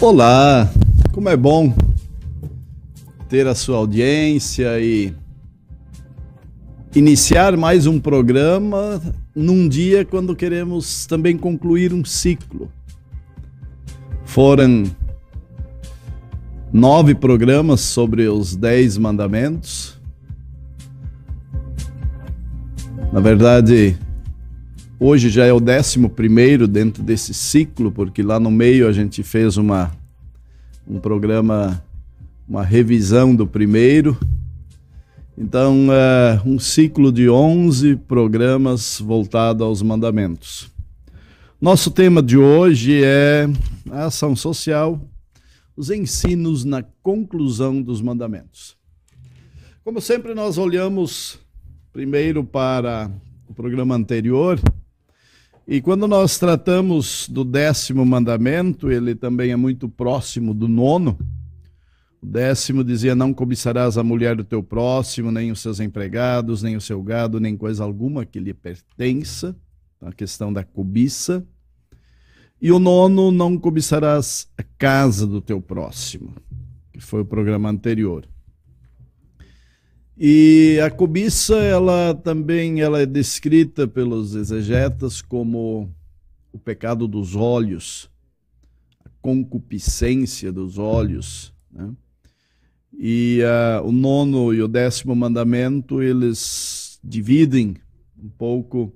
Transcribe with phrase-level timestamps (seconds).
[0.00, 0.70] Olá,
[1.12, 1.74] como é bom
[3.28, 5.12] ter a sua audiência e
[6.94, 9.02] iniciar mais um programa
[9.34, 12.70] num dia quando queremos também concluir um ciclo.
[14.24, 14.84] Foram
[16.72, 20.00] nove programas sobre os dez mandamentos.
[23.12, 23.98] Na verdade,
[24.98, 29.22] hoje já é o décimo primeiro dentro desse ciclo, porque lá no meio a gente
[29.22, 29.92] fez uma,
[30.86, 31.82] um programa,
[32.48, 34.16] uma revisão do primeiro
[35.40, 40.68] então, é um ciclo de 11 programas voltado aos mandamentos.
[41.60, 43.46] Nosso tema de hoje é
[43.88, 45.00] a ação social,
[45.76, 48.76] os ensinos na conclusão dos mandamentos.
[49.84, 51.38] Como sempre, nós olhamos
[51.92, 53.08] primeiro para
[53.46, 54.58] o programa anterior,
[55.70, 61.18] e quando nós tratamos do décimo mandamento, ele também é muito próximo do nono.
[62.22, 66.74] O décimo dizia: Não cobiçarás a mulher do teu próximo, nem os seus empregados, nem
[66.74, 69.54] o seu gado, nem coisa alguma que lhe pertença.
[70.00, 71.46] A questão da cobiça.
[72.62, 76.34] E o nono: Não cobiçarás a casa do teu próximo,
[76.94, 78.26] que foi o programa anterior.
[80.20, 85.88] E a cobiça, ela também ela é descrita pelos exegetas como
[86.52, 88.10] o pecado dos olhos,
[89.04, 91.54] a concupiscência dos olhos.
[91.70, 91.92] Né?
[92.98, 97.76] E uh, o nono e o décimo mandamento, eles dividem
[98.20, 98.92] um pouco.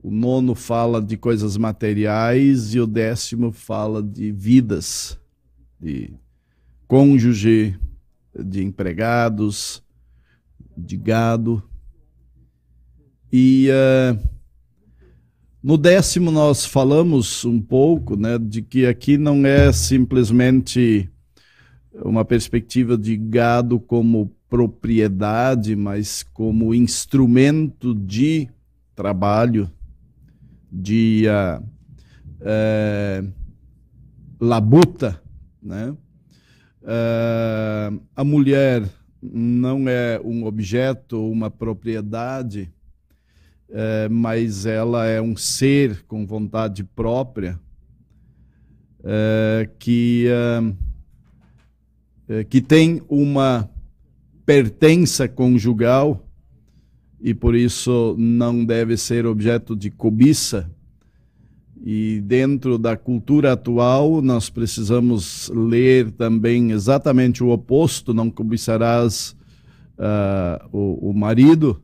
[0.00, 5.18] O nono fala de coisas materiais e o décimo fala de vidas,
[5.80, 6.12] de
[6.86, 7.76] cônjuge,
[8.38, 9.82] de empregados,
[10.78, 11.62] de gado.
[13.32, 14.28] E uh,
[15.62, 21.10] no décimo nós falamos um pouco né, de que aqui não é simplesmente
[21.92, 28.48] uma perspectiva de gado como propriedade, mas como instrumento de
[28.94, 29.70] trabalho,
[30.70, 31.62] de uh,
[32.40, 33.32] uh,
[34.40, 35.20] labuta,
[35.62, 35.94] né?
[36.82, 38.88] Uh, a mulher
[39.22, 42.72] não é um objeto, uma propriedade,
[44.10, 47.60] mas ela é um ser com vontade própria
[49.78, 50.26] que
[52.28, 53.70] é, que tem uma
[54.44, 56.28] pertença conjugal
[57.18, 60.70] e por isso não deve ser objeto de cobiça.
[61.84, 69.36] E dentro da cultura atual, nós precisamos ler também exatamente o oposto: não cobiçarás
[69.98, 71.80] uh, o, o, marido,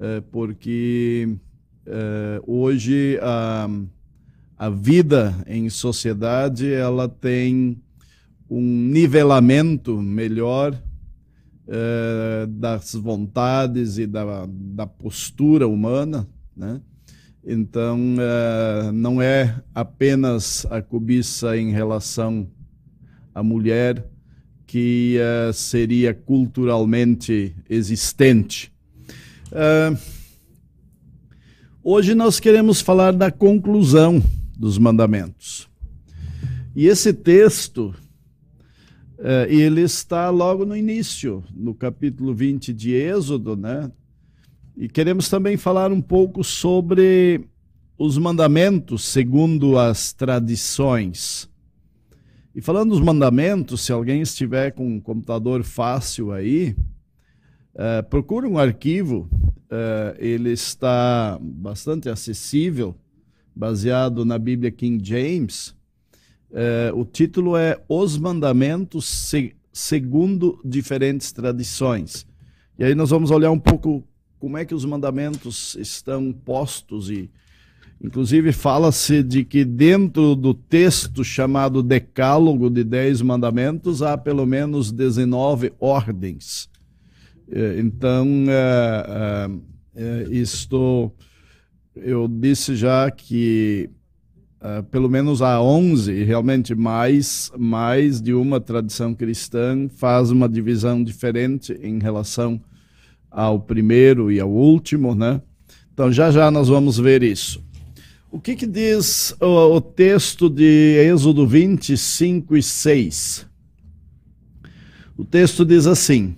[0.00, 1.36] uh, porque
[1.86, 3.68] uh, hoje a,
[4.56, 7.80] a vida em sociedade ela tem
[8.50, 16.80] um nivelamento melhor uh, das vontades e da, da postura humana, né?
[17.50, 22.46] Então, uh, não é apenas a cobiça em relação
[23.34, 24.06] à mulher
[24.66, 28.70] que uh, seria culturalmente existente.
[31.82, 34.22] hoje nós queremos falar da conclusão
[34.54, 35.66] dos mandamentos.
[36.76, 37.94] E esse texto
[39.48, 43.90] ele está logo no início, no capítulo 20 de Êxodo, né?
[44.78, 47.44] E queremos também falar um pouco sobre
[47.98, 51.50] os mandamentos segundo as tradições.
[52.54, 56.76] E falando dos mandamentos, se alguém estiver com um computador fácil aí,
[57.74, 62.96] uh, procure um arquivo, uh, ele está bastante acessível,
[63.54, 65.76] baseado na Bíblia King James
[66.50, 72.26] é, o título é Os Mandamentos se, segundo diferentes tradições.
[72.78, 74.02] E aí nós vamos olhar um pouco
[74.38, 77.30] como é que os mandamentos estão postos e
[78.02, 84.92] inclusive fala-se de que dentro do texto chamado Decálogo de Dez Mandamentos há pelo menos
[84.92, 86.68] 19 ordens.
[87.50, 89.50] É, então, é,
[89.96, 91.10] é, é, isto
[91.96, 93.90] eu disse já que
[94.60, 101.00] Uh, pelo menos há 11, realmente mais, mais de uma tradição cristã faz uma divisão
[101.04, 102.60] diferente em relação
[103.30, 105.40] ao primeiro e ao último, né?
[105.92, 107.62] Então já já nós vamos ver isso.
[108.30, 113.46] O que, que diz o, o texto de Êxodo 25 e 6?
[115.16, 116.36] O texto diz assim: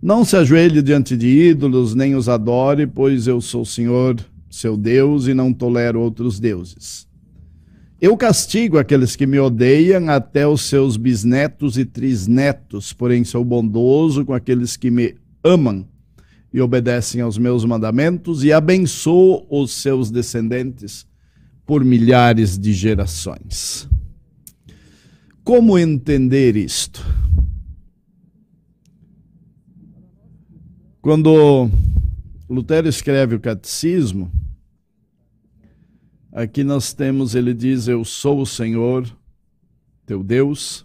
[0.00, 4.16] Não se ajoelhe diante de ídolos, nem os adore, pois eu sou o Senhor
[4.54, 7.08] seu Deus e não tolero outros deuses.
[8.00, 14.24] Eu castigo aqueles que me odeiam até os seus bisnetos e trisnetos, porém sou bondoso
[14.24, 15.86] com aqueles que me amam
[16.52, 21.06] e obedecem aos meus mandamentos e abençoo os seus descendentes
[21.66, 23.88] por milhares de gerações.
[25.44, 27.04] Como entender isto?
[31.02, 31.68] Quando
[32.48, 34.32] Lutero escreve o catecismo,
[36.34, 39.08] Aqui nós temos, ele diz: Eu sou o Senhor,
[40.04, 40.84] teu Deus.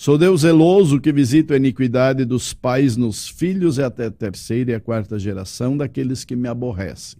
[0.00, 4.70] Sou Deus zeloso que visito a iniquidade dos pais nos filhos e até a terceira
[4.70, 7.18] e a quarta geração daqueles que me aborrecem.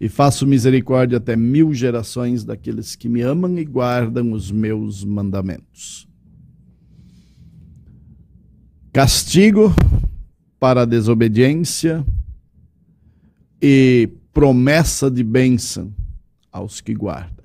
[0.00, 6.08] E faço misericórdia até mil gerações daqueles que me amam e guardam os meus mandamentos.
[8.92, 9.74] Castigo
[10.60, 12.06] para a desobediência
[13.60, 15.92] e promessa de bênção
[16.52, 17.37] aos que guardam.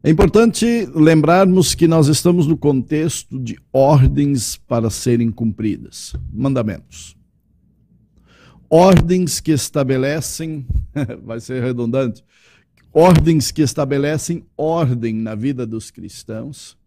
[0.00, 7.16] É importante lembrarmos que nós estamos no contexto de ordens para serem cumpridas, mandamentos.
[8.70, 10.64] Ordens que estabelecem,
[11.24, 12.22] vai ser redundante,
[12.92, 16.78] ordens que estabelecem ordem na vida dos cristãos,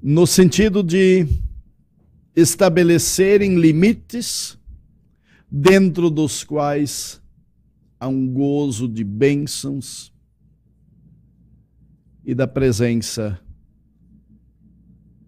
[0.00, 1.26] no sentido de
[2.36, 4.56] estabelecerem limites
[5.50, 7.20] dentro dos quais
[7.98, 10.14] há um gozo de bênçãos
[12.26, 13.40] e da presença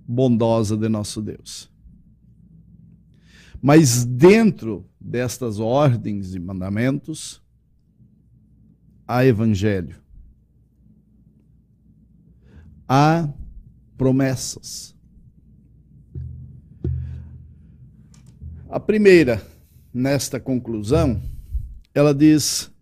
[0.07, 1.71] bondosa de nosso Deus.
[3.63, 7.41] Mas dentro destas ordens e mandamentos,
[9.07, 9.97] há evangelho.
[12.89, 13.29] Há
[13.97, 14.97] promessas.
[18.69, 19.41] A primeira,
[19.95, 21.23] nesta conclusão,
[21.95, 22.73] ela diz: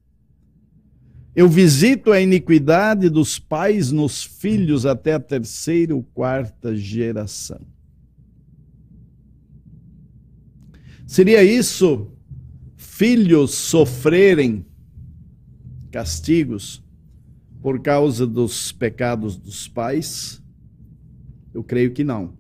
[1.37, 7.61] Eu visito a iniquidade dos pais nos filhos até a terceira ou quarta geração.
[11.07, 12.11] Seria isso
[12.75, 14.65] filhos sofrerem
[15.91, 16.83] castigos
[17.61, 20.43] por causa dos pecados dos pais?
[21.53, 22.33] Eu creio que não.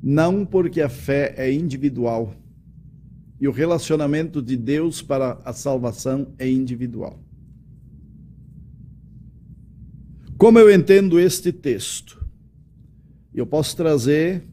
[0.00, 2.36] Não porque a fé é individual
[3.42, 7.20] e o relacionamento de Deus para a salvação é individual.
[10.38, 12.24] Como eu entendo este texto?
[13.34, 14.44] Eu posso trazer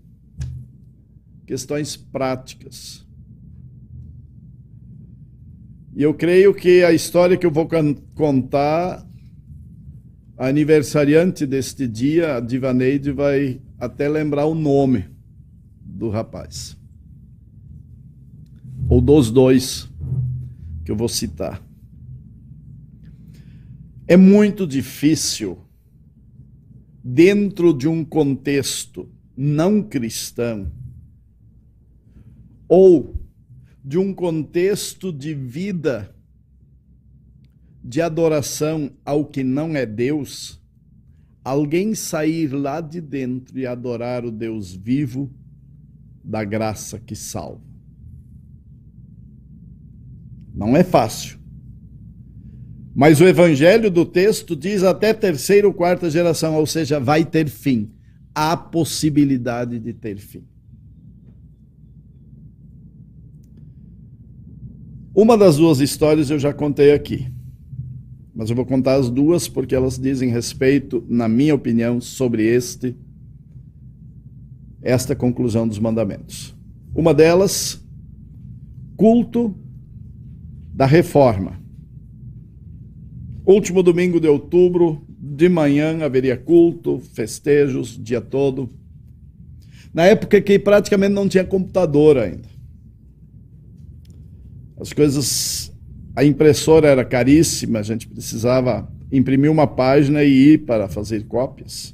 [1.45, 3.05] questões práticas.
[5.95, 7.69] E eu creio que a história que eu vou
[8.15, 9.07] contar,
[10.35, 15.05] a aniversariante deste dia, a Divaneide, vai até lembrar o nome
[15.79, 16.78] do rapaz.
[18.89, 19.87] Ou dos dois
[20.83, 21.63] que eu vou citar.
[24.07, 25.59] É muito difícil,
[27.03, 29.07] dentro de um contexto
[29.37, 30.71] não cristão,
[32.67, 33.15] ou
[33.85, 36.15] de um contexto de vida
[37.83, 40.59] de adoração ao que não é Deus,
[41.43, 45.31] alguém sair lá de dentro e adorar o Deus vivo
[46.23, 47.68] da graça que salva.
[50.59, 51.39] Não é fácil.
[52.93, 57.47] Mas o evangelho do texto diz até terceira ou quarta geração, ou seja, vai ter
[57.47, 57.89] fim.
[58.35, 60.43] Há possibilidade de ter fim.
[65.15, 67.31] Uma das duas histórias eu já contei aqui.
[68.35, 72.97] Mas eu vou contar as duas porque elas dizem respeito, na minha opinião, sobre este
[74.81, 76.53] esta conclusão dos mandamentos.
[76.93, 77.81] Uma delas,
[78.97, 79.55] culto
[80.79, 81.59] da reforma.
[83.45, 88.69] Último domingo de outubro, de manhã haveria culto, festejos, dia todo.
[89.93, 92.47] Na época que praticamente não tinha computador ainda.
[94.79, 95.69] As coisas,
[96.15, 101.93] a impressora era caríssima, a gente precisava imprimir uma página e ir para fazer cópias.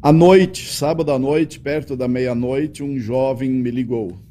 [0.00, 4.24] À noite, sábado à noite, perto da meia-noite, um jovem me ligou.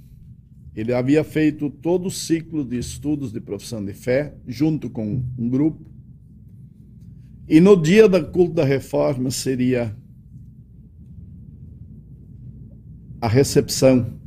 [0.76, 5.50] Ele havia feito todo o ciclo de estudos de profissão de fé, junto com um
[5.50, 5.86] grupo.
[7.48, 9.96] E no dia da culto da reforma seria
[13.22, 14.20] a recepção,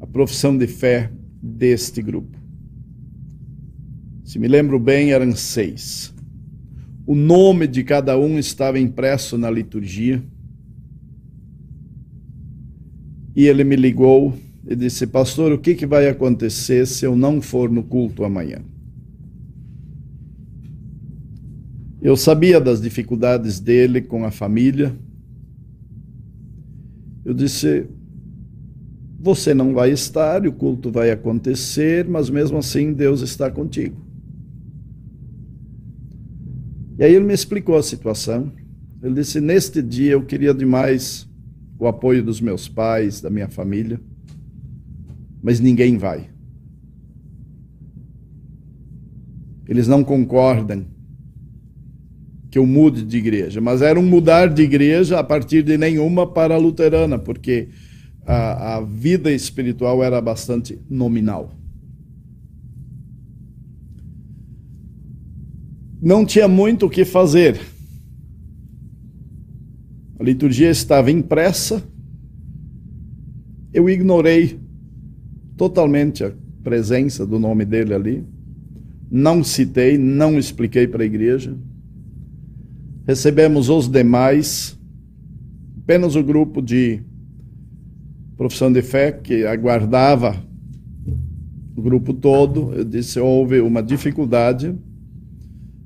[0.00, 2.38] a profissão de fé deste grupo.
[4.24, 6.12] Se me lembro bem, eram seis.
[7.06, 10.22] O nome de cada um estava impresso na liturgia.
[13.34, 14.34] e ele me ligou
[14.66, 18.62] e disse: Pastor, o que, que vai acontecer se eu não for no culto amanhã?
[22.02, 24.96] Eu sabia das dificuldades dele com a família.
[27.24, 27.86] Eu disse:
[29.18, 33.96] Você não vai estar, o culto vai acontecer, mas mesmo assim Deus está contigo.
[36.98, 38.52] E aí ele me explicou a situação.
[39.02, 41.28] Ele disse: Neste dia eu queria demais
[41.78, 44.00] o apoio dos meus pais, da minha família,
[45.42, 46.28] mas ninguém vai.
[49.68, 50.84] Eles não concordam
[52.50, 56.26] que eu mude de igreja, mas era um mudar de igreja a partir de nenhuma
[56.26, 57.68] para a luterana, porque
[58.26, 61.56] a, a vida espiritual era bastante nominal.
[66.02, 67.60] Não tinha muito o que fazer
[70.20, 71.82] a liturgia estava impressa,
[73.72, 74.60] eu ignorei
[75.60, 76.32] totalmente a
[76.64, 78.24] presença do nome dele ali,
[79.10, 81.54] não citei, não expliquei para a igreja.
[83.06, 84.78] Recebemos os demais,
[85.76, 87.02] apenas o grupo de
[88.38, 90.34] profissão de fé que aguardava
[91.76, 92.72] o grupo todo.
[92.72, 94.74] Eu disse: houve uma dificuldade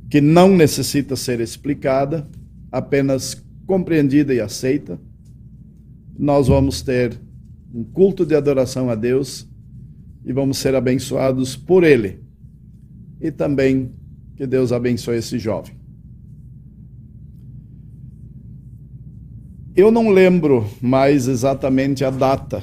[0.08, 2.24] que não necessita ser explicada,
[2.70, 5.00] apenas compreendida e aceita,
[6.16, 7.18] nós vamos ter
[7.74, 9.52] um culto de adoração a Deus
[10.24, 12.20] e vamos ser abençoados por Ele.
[13.20, 13.92] E também
[14.36, 15.74] que Deus abençoe esse jovem.
[19.76, 22.62] Eu não lembro mais exatamente a data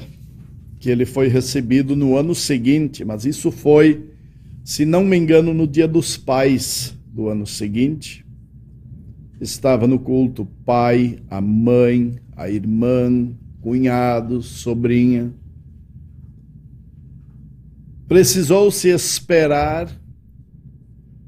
[0.78, 4.08] que ele foi recebido no ano seguinte, mas isso foi,
[4.64, 8.24] se não me engano, no dia dos pais do ano seguinte
[9.40, 13.28] estava no culto pai, a mãe, a irmã,
[13.60, 15.32] cunhado, sobrinha.
[18.12, 19.88] Precisou se esperar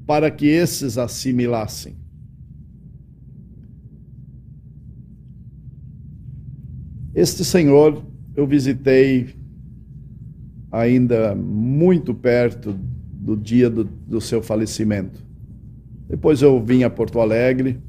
[0.05, 1.95] para que esses assimilassem.
[7.15, 9.33] Este senhor eu visitei
[10.71, 15.25] ainda muito perto do dia do, do seu falecimento.
[16.07, 17.81] Depois eu vim a Porto Alegre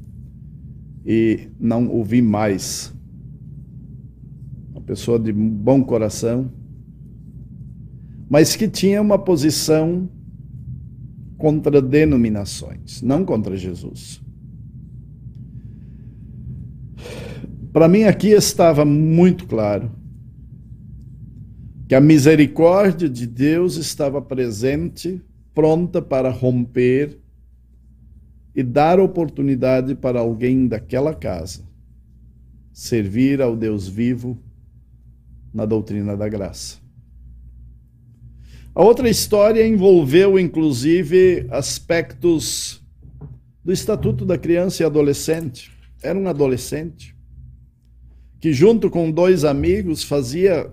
[1.05, 2.91] e não o vi mais.
[4.71, 6.51] Uma pessoa de bom coração,
[8.29, 10.09] mas que tinha uma posição
[11.37, 14.21] contra denominações, não contra Jesus.
[17.71, 19.91] Para mim aqui estava muito claro
[21.87, 25.21] que a misericórdia de Deus estava presente,
[25.53, 27.19] pronta para romper
[28.55, 31.67] e dar oportunidade para alguém daquela casa
[32.77, 34.37] servir ao Deus vivo
[35.51, 36.77] na doutrina da graça.
[38.77, 42.79] A outra história envolveu, inclusive, aspectos
[43.65, 45.71] do Estatuto da Criança e Adolescente.
[46.03, 47.17] Era um adolescente
[48.39, 50.71] que, junto com dois amigos, fazia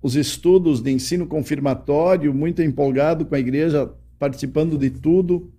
[0.00, 5.52] os estudos de ensino confirmatório, muito empolgado com a igreja, participando de tudo.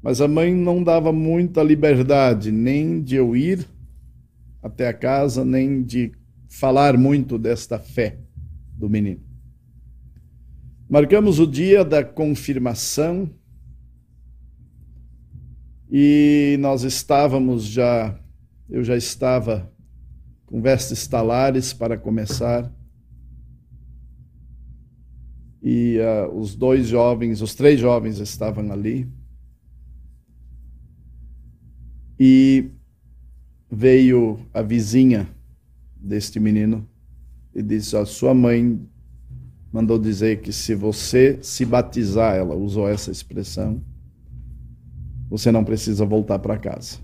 [0.00, 3.66] Mas a mãe não dava muita liberdade, nem de eu ir
[4.62, 6.12] até a casa, nem de
[6.48, 8.18] falar muito desta fé
[8.78, 9.31] do menino.
[10.92, 13.30] Marcamos o dia da confirmação
[15.90, 18.20] e nós estávamos já,
[18.68, 19.72] eu já estava
[20.44, 22.70] com vestes talares para começar.
[25.62, 29.10] E uh, os dois jovens, os três jovens estavam ali.
[32.20, 32.70] E
[33.70, 35.26] veio a vizinha
[35.96, 36.86] deste menino
[37.54, 38.91] e disse: A sua mãe
[39.72, 43.82] mandou dizer que se você se batizar, ela usou essa expressão,
[45.30, 46.98] você não precisa voltar para casa.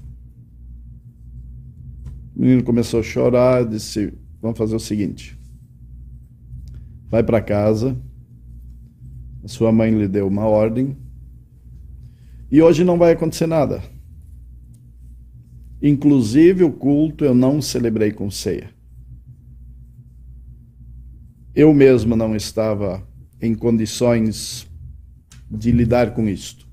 [2.36, 5.36] O menino começou a chorar, disse: Vamos fazer o seguinte.
[7.08, 7.96] Vai para casa.
[9.42, 10.96] A sua mãe lhe deu uma ordem.
[12.50, 13.82] E hoje não vai acontecer nada.
[15.82, 18.70] Inclusive o culto eu não celebrei com ceia.
[21.58, 23.04] Eu mesmo não estava
[23.42, 24.70] em condições
[25.50, 26.68] de lidar com isto.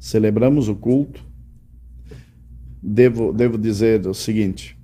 [0.00, 1.22] Celebramos o culto.
[2.82, 4.78] Devo, devo dizer o seguinte: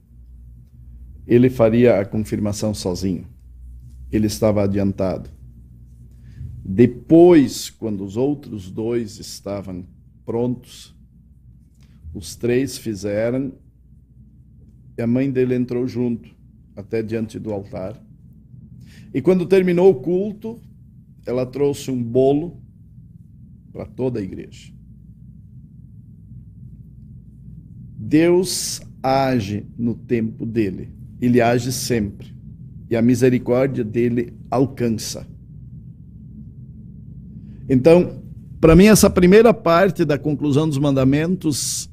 [1.26, 3.26] ele faria a confirmação sozinho.
[4.12, 5.30] Ele estava adiantado.
[6.62, 9.86] Depois, quando os outros dois estavam
[10.22, 10.94] prontos,
[12.12, 13.54] os três fizeram
[14.98, 16.28] e a mãe dele entrou junto.
[16.76, 18.04] até diante do altar.
[19.14, 20.60] E quando terminou o culto,
[21.24, 22.60] ela trouxe um bolo
[23.72, 24.74] para toda a igreja.
[27.96, 32.34] Deus age no tempo dele, ele age sempre,
[32.90, 35.26] e a misericórdia dele alcança.
[37.68, 38.20] Então,
[38.60, 41.88] para mim, essa primeira parte da conclusão dos mandamentos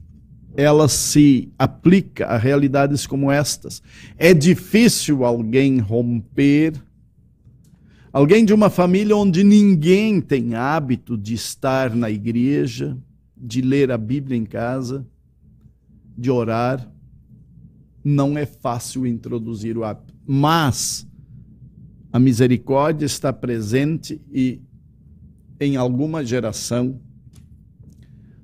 [0.56, 3.82] ela se aplica a realidades como estas.
[4.18, 6.74] É difícil alguém romper,
[8.12, 12.98] alguém de uma família onde ninguém tem hábito de estar na igreja,
[13.36, 15.06] de ler a Bíblia em casa,
[16.18, 16.92] de orar.
[18.04, 21.08] Não é fácil introduzir o hábito, mas
[22.12, 24.62] a misericórdia está presente e
[25.60, 27.00] em alguma geração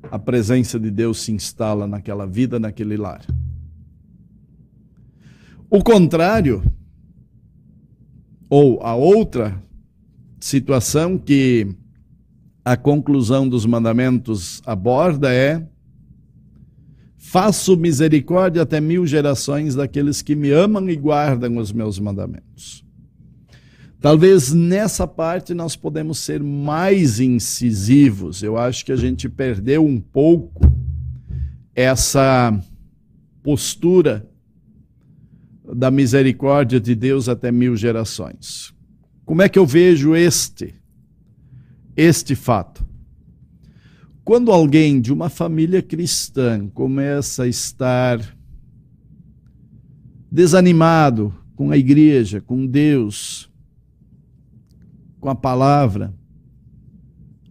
[0.09, 3.25] a presença de Deus se instala naquela vida, naquele lar.
[5.69, 6.63] O contrário,
[8.49, 9.61] ou a outra
[10.39, 11.67] situação que
[12.63, 15.65] a conclusão dos mandamentos aborda é:
[17.17, 22.85] faço misericórdia até mil gerações daqueles que me amam e guardam os meus mandamentos.
[23.99, 28.43] Talvez nessa parte nós podemos ser mais incisivos.
[28.43, 30.71] Eu acho que a gente perdeu um pouco
[31.73, 32.59] essa
[33.41, 34.26] postura
[35.75, 38.73] da misericórdia de Deus até mil gerações.
[39.25, 40.73] Como é que eu vejo este
[41.95, 42.87] este fato?
[44.23, 48.19] Quando alguém de uma família cristã começa a estar
[50.31, 53.49] desanimado com a igreja, com Deus,
[55.19, 56.13] com a palavra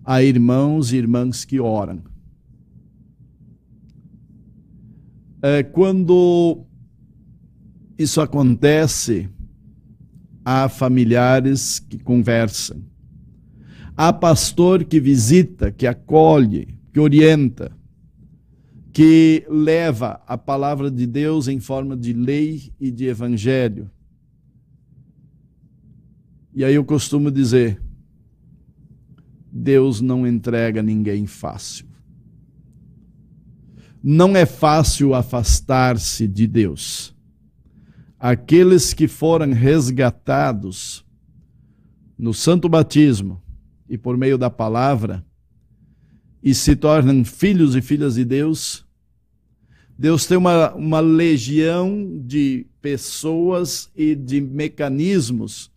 [0.04, 2.00] a irmãos e irmãs que oram.
[5.42, 6.64] É, quando
[7.98, 9.28] isso acontece,
[10.44, 12.82] há familiares que conversam,
[13.96, 17.72] há pastor que visita, que acolhe, que orienta,
[18.92, 23.90] que leva a palavra de Deus em forma de lei e de evangelho.
[26.54, 27.82] E aí eu costumo dizer:
[29.50, 31.86] Deus não entrega ninguém fácil.
[34.02, 37.15] Não é fácil afastar-se de Deus.
[38.28, 41.06] Aqueles que foram resgatados
[42.18, 43.40] no santo batismo
[43.88, 45.24] e por meio da palavra
[46.42, 48.84] e se tornam filhos e filhas de Deus,
[49.96, 55.70] Deus tem uma, uma legião de pessoas e de mecanismos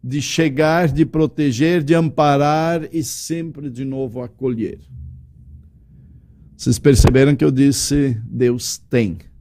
[0.00, 4.78] de chegar, de proteger, de amparar e sempre de novo acolher.
[6.56, 9.31] Vocês perceberam que eu disse Deus tem.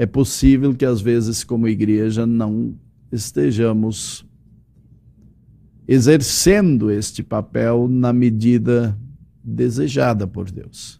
[0.00, 2.74] É possível que às vezes, como igreja, não
[3.12, 4.24] estejamos
[5.86, 8.98] exercendo este papel na medida
[9.44, 10.98] desejada por Deus.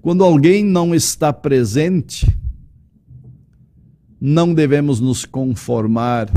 [0.00, 2.26] Quando alguém não está presente,
[4.18, 6.32] não devemos nos conformar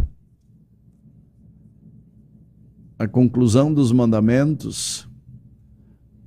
[2.98, 5.08] a conclusão dos mandamentos,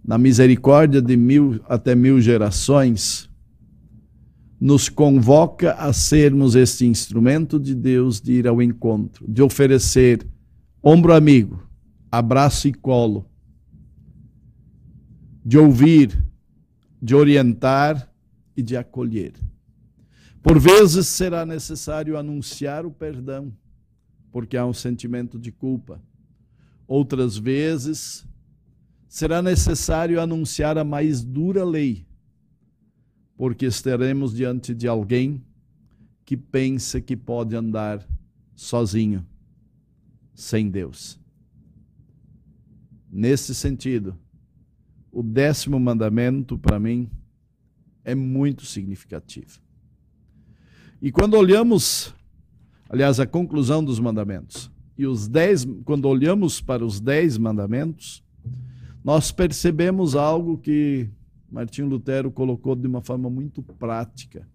[0.02, 3.30] na misericórdia de mil até mil gerações,
[4.62, 10.24] nos convoca a sermos este instrumento de Deus de ir ao encontro, de oferecer
[10.80, 11.66] ombro amigo,
[12.10, 13.26] abraço e colo,
[15.44, 16.24] de ouvir,
[17.00, 18.08] de orientar
[18.56, 19.32] e de acolher.
[20.40, 23.52] Por vezes será necessário anunciar o perdão,
[24.30, 26.00] porque há um sentimento de culpa
[26.94, 28.26] Outras vezes,
[29.08, 32.06] será necessário anunciar a mais dura lei,
[33.36, 35.42] porque estaremos diante de alguém
[36.24, 38.06] que pensa que pode andar
[38.54, 39.26] sozinho,
[40.34, 41.18] sem Deus.
[43.10, 44.16] Nesse sentido,
[45.10, 47.10] o décimo mandamento, para mim,
[48.04, 49.60] é muito significativo.
[51.00, 52.14] E quando olhamos,
[52.88, 58.22] aliás, a conclusão dos mandamentos, e os dez, quando olhamos para os dez mandamentos,
[59.04, 61.10] nós percebemos algo que
[61.52, 64.48] Martinho Lutero colocou de uma forma muito prática.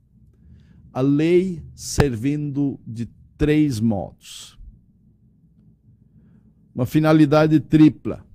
[0.92, 3.08] A lei servindo de
[3.38, 4.58] três modos.
[6.74, 8.26] Uma finalidade tripla.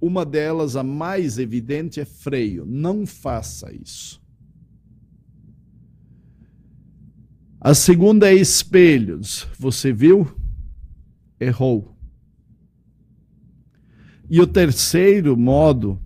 [0.00, 2.64] Uma delas, a mais evidente, é freio.
[2.64, 4.22] Não faça isso.
[7.60, 9.48] A segunda é espelhos.
[9.58, 10.30] Você viu?
[11.40, 11.96] errou.
[14.30, 16.00] E o terceiro modo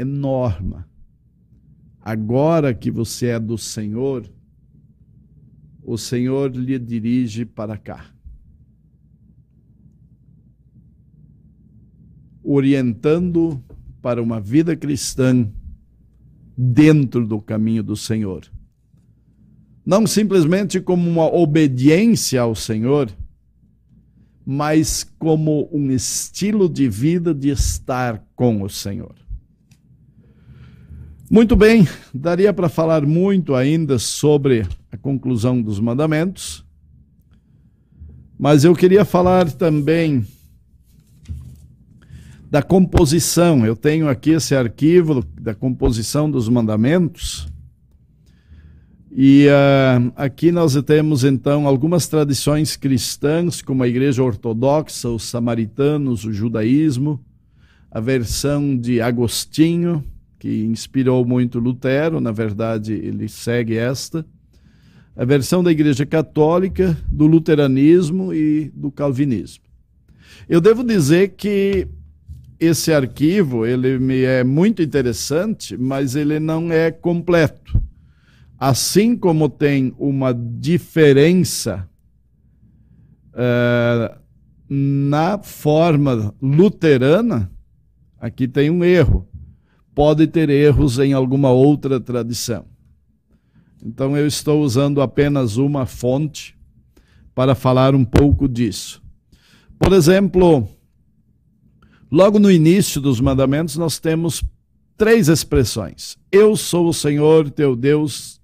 [0.00, 0.88] é norma.
[2.00, 4.30] Agora que você é do Senhor,
[5.82, 8.06] o Senhor lhe dirige para cá.
[12.42, 13.62] Orientando
[14.00, 15.46] para uma vida cristã
[16.56, 18.50] dentro do caminho do Senhor.
[19.84, 23.10] Não simplesmente como uma obediência ao Senhor,
[24.46, 29.29] mas como um estilo de vida de estar com o Senhor.
[31.32, 36.66] Muito bem, daria para falar muito ainda sobre a conclusão dos mandamentos,
[38.36, 40.26] mas eu queria falar também
[42.50, 43.64] da composição.
[43.64, 47.46] Eu tenho aqui esse arquivo da composição dos mandamentos.
[49.12, 56.24] E uh, aqui nós temos então algumas tradições cristãs, como a Igreja Ortodoxa, os samaritanos,
[56.24, 57.24] o judaísmo,
[57.88, 60.04] a versão de Agostinho,
[60.40, 64.24] que inspirou muito Lutero, na verdade ele segue esta,
[65.14, 69.64] a versão da Igreja Católica, do luteranismo e do calvinismo.
[70.48, 71.86] Eu devo dizer que
[72.58, 77.80] esse arquivo ele me é muito interessante, mas ele não é completo.
[78.58, 81.86] Assim como tem uma diferença
[83.34, 84.18] uh,
[84.68, 87.50] na forma luterana,
[88.18, 89.29] aqui tem um erro.
[90.00, 92.64] Pode ter erros em alguma outra tradição.
[93.84, 96.56] Então eu estou usando apenas uma fonte
[97.34, 99.02] para falar um pouco disso.
[99.78, 100.66] Por exemplo,
[102.10, 104.42] Logo no início dos mandamentos, nós temos
[104.96, 108.40] três expressões: Eu sou o Senhor teu Deus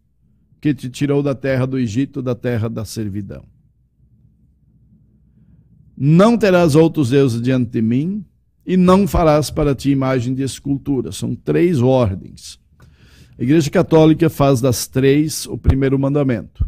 [0.60, 3.44] que te tirou da terra do Egito, da terra da servidão.
[5.96, 8.24] Não terás outros deuses diante de mim,
[8.66, 11.12] e não farás para ti imagem de escultura.
[11.12, 12.58] São três ordens.
[13.38, 16.66] A Igreja Católica faz das três o primeiro mandamento.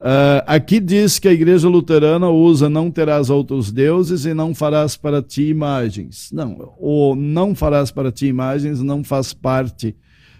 [0.00, 4.96] Uh, aqui diz que a igreja luterana usa não terás outros deuses e não farás
[4.96, 6.30] para ti imagens.
[6.32, 9.96] Não, o não farás para ti imagens não faz parte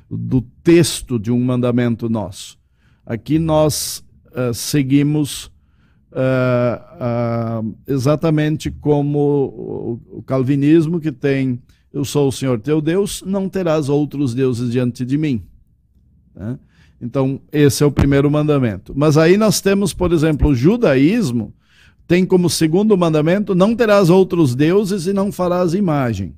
[0.08, 2.56] do texto de um mandamento nosso.
[3.04, 5.50] Aqui nós uh, seguimos
[6.12, 11.60] uh, exatamente como o, o calvinismo que tem
[11.92, 15.42] eu sou o Senhor teu Deus, não terás outros deuses diante de mim.
[16.34, 16.58] Né?
[17.00, 18.92] Então, esse é o primeiro mandamento.
[18.96, 21.54] Mas aí nós temos, por exemplo, o judaísmo
[22.06, 26.34] tem como segundo mandamento: não terás outros deuses e não farás imagem.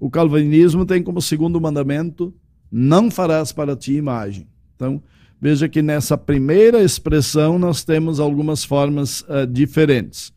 [0.00, 2.34] O calvinismo tem como segundo mandamento:
[2.70, 4.48] não farás para ti imagem.
[4.74, 5.02] Então,
[5.42, 10.32] veja que nessa primeira expressão nós temos algumas formas uh, diferentes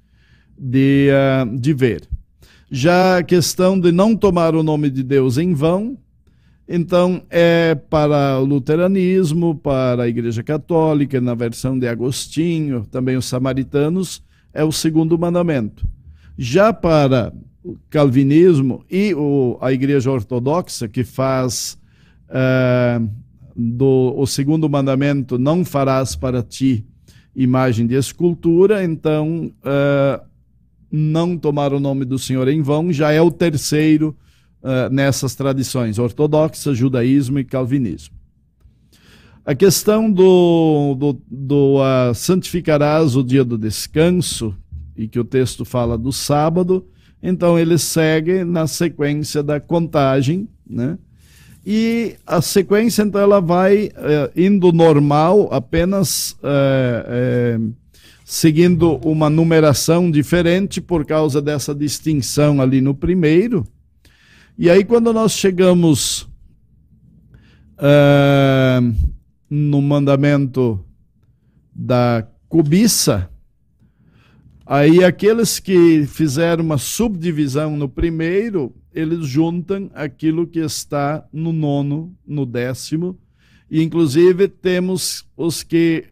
[0.57, 2.09] de, uh, de ver.
[2.71, 5.95] Já a questão de não tomar o nome de Deus em vão,
[6.67, 13.25] então, é para o luteranismo, para a Igreja Católica, na versão de Agostinho, também os
[13.25, 15.87] samaritanos, é o segundo mandamento.
[16.35, 17.31] Já para
[17.63, 21.77] o calvinismo e o, a Igreja Ortodoxa, que faz
[22.27, 22.99] é,
[23.55, 26.85] do, o segundo mandamento, não farás para ti
[27.35, 30.21] imagem de escultura, então é,
[30.91, 34.15] não tomar o nome do Senhor em vão, já é o terceiro
[34.61, 38.15] uh, nessas tradições ortodoxa, judaísmo e calvinismo.
[39.45, 44.55] A questão do, do, do uh, santificarás o dia do descanso,
[44.97, 46.87] e que o texto fala do sábado,
[47.21, 50.97] então ele segue na sequência da contagem, né?
[51.65, 57.73] E a sequência, então, ela vai uh, indo normal, apenas uh, uh,
[58.23, 63.65] seguindo uma numeração diferente por causa dessa distinção ali no primeiro,
[64.57, 66.29] e aí, quando nós chegamos
[69.49, 70.79] no mandamento
[71.75, 73.29] da cobiça,
[74.65, 82.15] aí aqueles que fizeram uma subdivisão no primeiro, eles juntam aquilo que está no nono,
[82.25, 83.19] no décimo,
[83.69, 86.05] e inclusive temos os que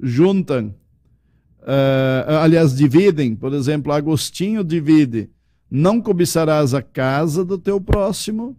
[0.00, 0.74] juntam,
[1.60, 5.28] uh, aliás, dividem, por exemplo, Agostinho divide
[5.68, 8.56] não cobiçarás a casa do teu próximo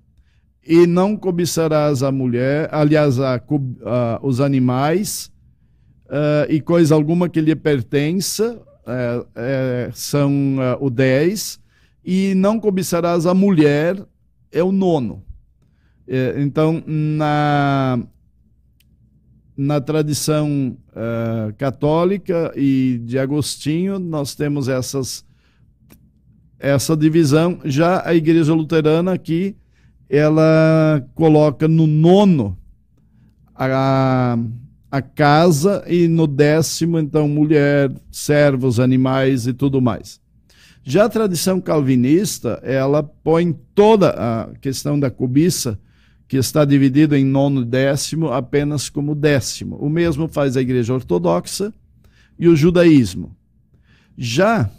[0.68, 3.42] e não cobiçarás a mulher, aliás, a,
[4.22, 5.32] os animais
[6.08, 11.64] uh, e coisa alguma que lhe pertença, uh, são o 10,
[12.06, 13.98] e não cobiçarás a mulher,
[14.52, 15.24] é o nono.
[16.38, 18.00] então, na,
[19.58, 20.78] na tradição
[21.58, 25.26] católica e de Agostinho, nós temos essas
[26.60, 27.60] essa divisão.
[27.66, 29.56] Já a igreja luterana aqui,
[30.10, 32.58] ela coloca no nono
[33.54, 34.38] a,
[34.92, 40.20] a casa e no décimo, então, mulher, servos, animais e tudo mais.
[40.88, 45.80] Já a tradição calvinista, ela põe toda a questão da cobiça,
[46.28, 49.78] que está dividido em nono e décimo, apenas como décimo.
[49.78, 51.74] O mesmo faz a igreja ortodoxa
[52.38, 53.36] e o judaísmo.
[54.16, 54.70] Já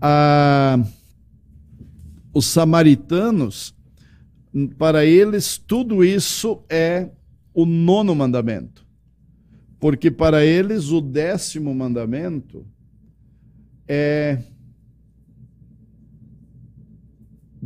[0.00, 0.76] a,
[2.34, 3.76] os samaritanos,
[4.76, 7.10] para eles, tudo isso é
[7.54, 8.84] o nono mandamento.
[9.78, 12.66] Porque para eles, o décimo mandamento
[13.86, 14.42] é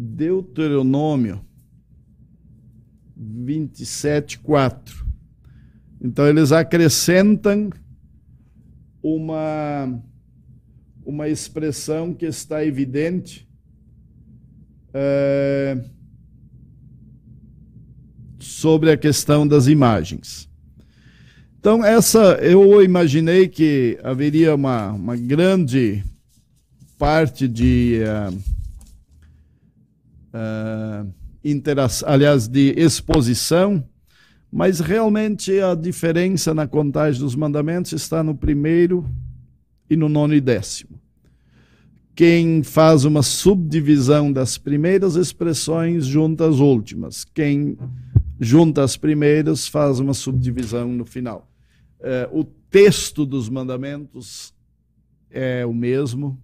[0.00, 1.44] Deuteronômio
[3.16, 5.06] 27, 4.
[6.00, 7.70] Então eles acrescentam
[9.02, 10.02] uma,
[11.04, 13.46] uma expressão que está evidente
[14.94, 15.84] é,
[18.38, 20.48] sobre a questão das imagens.
[21.58, 26.02] Então, essa eu imaginei que haveria uma, uma grande
[26.96, 28.00] parte de.
[28.02, 28.59] Uh,
[30.34, 31.12] uh,
[32.06, 33.84] aliás, de exposição,
[34.52, 39.08] mas realmente a diferença na contagem dos mandamentos está no primeiro
[39.88, 41.00] e no nono e décimo.
[42.14, 47.24] Quem faz uma subdivisão das primeiras expressões junta as últimas.
[47.24, 47.78] Quem
[48.38, 51.48] junta as primeiras faz uma subdivisão no final.
[52.00, 54.54] É, o texto dos mandamentos
[55.30, 56.38] é o mesmo,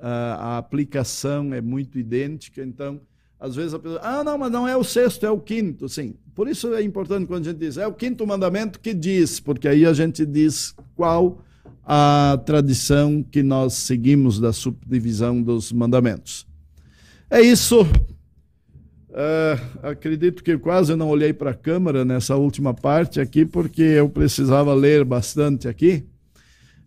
[0.00, 3.00] a aplicação é muito idêntica, então,
[3.38, 6.14] às vezes a pessoa, ah, não, mas não é o sexto, é o quinto, sim.
[6.34, 9.68] Por isso é importante quando a gente diz, é o quinto mandamento que diz, porque
[9.68, 11.38] aí a gente diz qual
[11.86, 16.46] a tradição que nós seguimos da subdivisão dos mandamentos.
[17.30, 17.82] É isso.
[17.82, 24.08] Uh, acredito que quase não olhei para a câmera nessa última parte aqui, porque eu
[24.08, 26.04] precisava ler bastante aqui.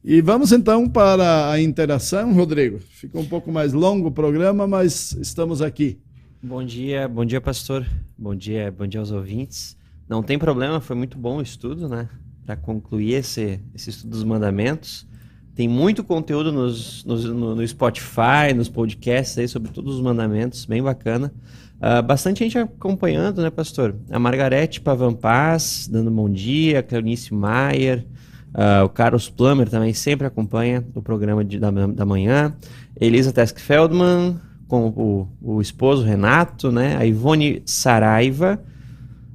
[0.09, 2.79] E vamos então para a interação, Rodrigo.
[2.79, 5.99] Ficou um pouco mais longo o programa, mas estamos aqui.
[6.41, 7.85] Bom dia, bom dia, pastor.
[8.17, 9.75] Bom dia, bom dia aos ouvintes.
[10.07, 12.07] Não tem problema, foi muito bom o estudo, né?
[12.45, 15.05] Para concluir esse, esse estudo dos mandamentos.
[15.53, 20.63] Tem muito conteúdo nos, nos, no, no, Spotify, nos podcasts aí sobre todos os mandamentos,
[20.63, 21.33] bem bacana.
[21.81, 23.93] Uh, bastante gente acompanhando, né, pastor?
[24.09, 28.07] A Margarete Pavampaz, dando bom dia, Cleonice Maier,
[28.53, 32.55] Uh, o Carlos Plummer também sempre acompanha o programa de, da, da manhã.
[32.99, 36.97] Elisa Tesk Feldman, com o, o esposo Renato, né?
[36.97, 38.59] A Ivone Saraiva.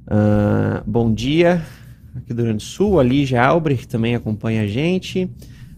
[0.05, 1.63] Uh, bom dia,
[2.15, 2.99] aqui do Rio Grande do Sul.
[2.99, 5.29] A Lígia Albrecht também acompanha a gente.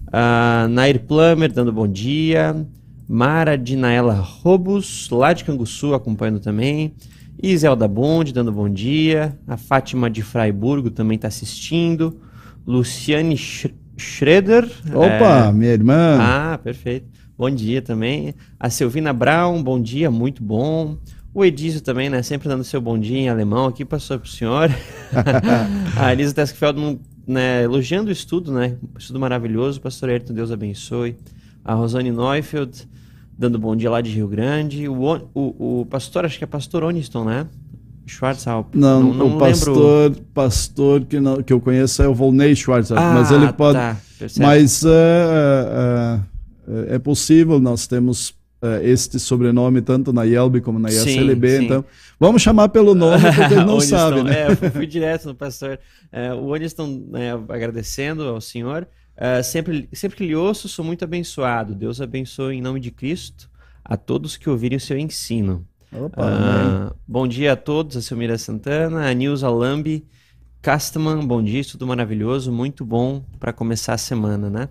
[0.07, 2.65] Uh, Nair Plummer dando bom dia.
[3.07, 6.93] Mara Dinaela Robos, lá de Canguçu, acompanhando também.
[7.41, 9.37] Iselda Bond dando bom dia.
[9.47, 12.17] A Fátima de Fraiburgo também está assistindo.
[12.65, 14.69] Luciane Sch Schroeder.
[14.93, 15.51] Opa, é...
[15.53, 16.17] minha irmã.
[16.19, 17.07] Ah, perfeito.
[17.37, 18.33] Bom dia também.
[18.59, 20.97] A Silvina Brown, bom dia, muito bom.
[21.33, 22.21] O Edísio também, né?
[22.23, 24.69] Sempre dando seu bom dia em alemão aqui, passou para o senhor.
[25.97, 28.77] a Elisa Teskfeld, né, elogiando o estudo, né?
[28.97, 29.81] Estudo maravilhoso.
[29.81, 31.17] Pastor Ayrton, Deus abençoe.
[31.63, 32.87] A Rosane Neufeld,
[33.37, 34.87] dando bom dia lá de Rio Grande.
[34.87, 34.95] O,
[35.33, 37.47] o, o pastor, acho que é pastor Oniston, né?
[38.05, 38.77] Schwarzhaupt.
[38.77, 40.25] Não, não, não o pastor, lembro.
[40.33, 43.77] pastor que, não, que eu conheço é o Volney Schwarzhaupt, ah, mas ele pode.
[43.77, 43.97] Tá,
[44.37, 46.19] mas uh, uh,
[46.67, 48.33] uh, é possível, nós temos
[48.81, 51.85] este sobrenome tanto na Yelb como na ISLB, então
[52.19, 54.23] vamos chamar pelo nome porque ele não sabe.
[54.23, 54.39] Né?
[54.39, 55.77] É, fui, fui, direto no pastor.
[56.41, 58.87] o Oniston, né, agradecendo ao senhor.
[59.43, 61.75] sempre, sempre que lhe ouço, sou muito abençoado.
[61.75, 63.47] Deus abençoe em nome de Cristo
[63.83, 65.63] a todos que ouvirem o seu ensino.
[65.97, 70.05] Opa, uh, bom dia a todos, a Silmira Santana, a Nilza Lambi,
[70.61, 74.67] Castman, bom dia, tudo maravilhoso, muito bom para começar a semana, né?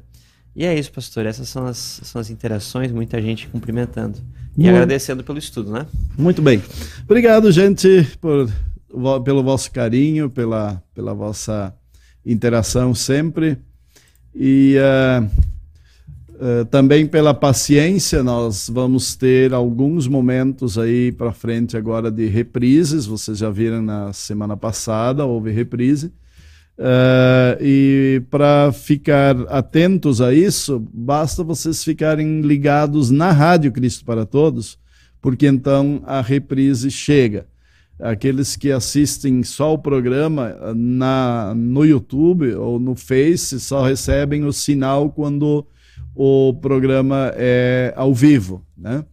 [0.55, 4.19] E é isso, pastor, essas são as, são as interações, muita gente cumprimentando
[4.55, 4.75] e muito...
[4.75, 5.87] agradecendo pelo estudo, né?
[6.19, 6.63] Muito bem.
[7.05, 8.53] Obrigado, gente, por,
[9.25, 11.75] pelo vosso carinho, pela, pela vossa
[12.25, 13.59] interação sempre.
[14.35, 15.54] E uh,
[16.47, 23.07] eh, também pela paciência, nós vamos ter alguns momentos aí para frente agora de reprises.
[23.07, 26.13] Vocês já viram na semana passada, houve reprise.
[26.79, 34.27] Uh, e para ficar atentos a isso, basta vocês ficarem ligados na Rádio Cristo para
[34.27, 34.79] Todos,
[35.23, 37.47] porque então a reprise chega.
[37.99, 44.53] Aqueles que assistem só o programa na, no YouTube ou no Face só recebem o
[44.53, 45.67] sinal quando
[46.15, 48.65] o programa é ao vivo.
[48.77, 49.05] Né?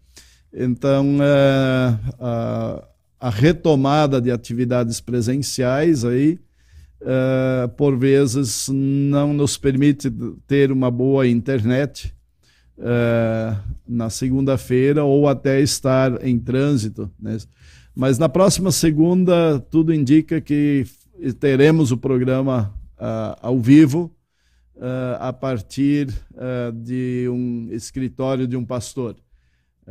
[0.53, 2.83] Então, é, a,
[3.19, 6.39] a, retomada de atividades presenciais aí
[7.01, 10.11] uh, por vezes não nos permite
[10.45, 12.13] ter uma boa internet
[12.77, 17.09] uh, na segunda-feira ou até estar em trânsito.
[17.19, 17.37] Né?
[17.95, 20.85] Mas na próxima segunda, tudo indica que
[21.39, 24.11] teremos o programa uh, ao vivo
[25.19, 26.07] a partir
[26.73, 29.15] de um escritório de um pastor.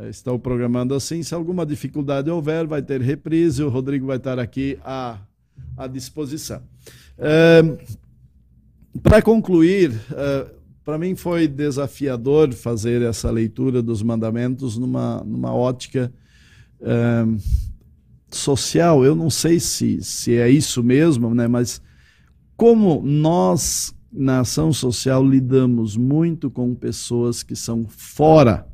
[0.09, 1.23] Estou programando assim.
[1.23, 3.63] Se alguma dificuldade houver, vai ter reprise.
[3.63, 5.19] O Rodrigo vai estar aqui à,
[5.77, 6.61] à disposição.
[9.01, 9.93] Para concluir,
[10.83, 16.11] para mim foi desafiador fazer essa leitura dos mandamentos numa, numa ótica
[18.29, 19.05] social.
[19.05, 21.47] Eu não sei se, se é isso mesmo, né?
[21.47, 21.81] mas
[22.57, 28.67] como nós, na ação social, lidamos muito com pessoas que são fora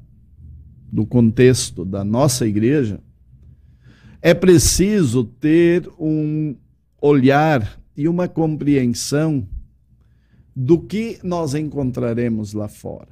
[0.91, 2.99] do contexto da nossa igreja,
[4.21, 6.55] é preciso ter um
[6.99, 9.47] olhar e uma compreensão
[10.55, 13.09] do que nós encontraremos lá fora.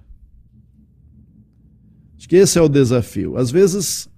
[2.18, 3.38] Acho que esse é o desafio.
[3.38, 4.10] Às vezes,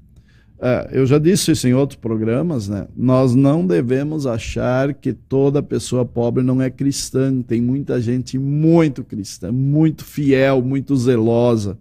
[0.60, 2.88] é, eu já disse isso em outros programas, né?
[2.96, 7.42] Nós não devemos achar que toda pessoa pobre não é cristã.
[7.44, 11.78] Tem muita gente muito cristã, muito fiel, muito zelosa,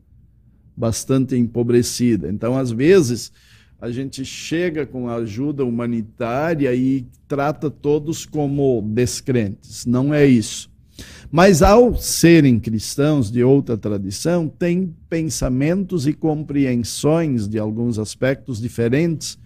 [0.76, 2.28] bastante empobrecida.
[2.28, 3.32] Então, às vezes,
[3.80, 9.86] a gente chega com ajuda humanitária e trata todos como descrentes.
[9.86, 10.70] Não é isso.
[11.30, 19.38] Mas ao serem cristãos de outra tradição, têm pensamentos e compreensões de alguns aspectos diferentes,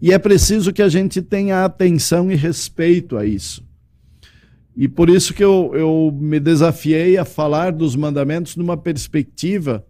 [0.00, 3.64] e é preciso que a gente tenha atenção e respeito a isso.
[4.76, 9.84] E por isso que eu, eu me desafiei a falar dos mandamentos numa perspectiva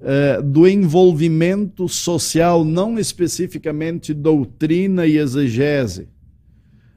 [0.00, 6.08] eh, do envolvimento social, não especificamente doutrina e exegese,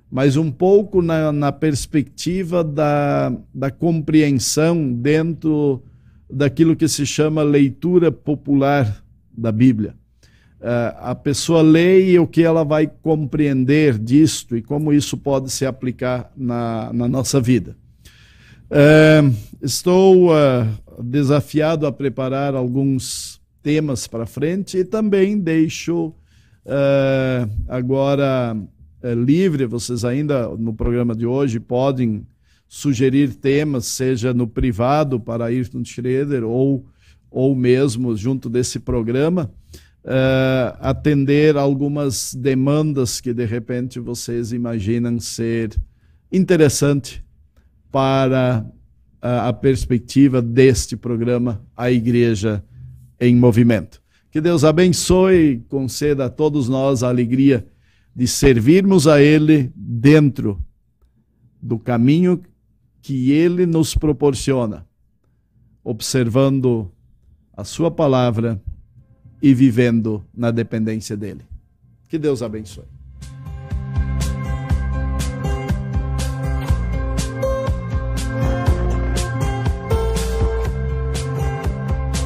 [0.09, 5.83] mas um pouco na, na perspectiva da, da compreensão dentro
[6.29, 9.03] daquilo que se chama leitura popular
[9.37, 9.95] da Bíblia.
[10.59, 15.51] Uh, a pessoa lê e o que ela vai compreender disto e como isso pode
[15.51, 17.75] se aplicar na, na nossa vida.
[18.65, 26.13] Uh, estou uh, desafiado a preparar alguns temas para frente e também deixo
[27.65, 28.57] agora
[29.03, 32.25] uh, livre, vocês ainda no programa de hoje podem
[32.67, 36.85] sugerir temas, seja no privado para Ayrton Schroeder ou,
[37.31, 39.51] ou mesmo junto desse programa,
[40.03, 45.75] uh, atender algumas demandas que de repente vocês imaginam ser
[46.31, 47.23] interessante
[47.91, 48.65] para
[49.21, 52.63] a, a perspectiva deste programa, A Igreja
[53.19, 54.01] em Movimento.
[54.29, 57.65] Que Deus abençoe e conceda a todos nós a alegria
[58.17, 60.59] de servirmos a Ele dentro
[61.61, 62.41] do caminho
[62.99, 64.87] que Ele nos proporciona,
[65.83, 66.91] observando
[67.55, 68.59] a Sua palavra
[69.39, 71.45] e vivendo na dependência dEle.
[72.09, 72.96] Que Deus abençoe.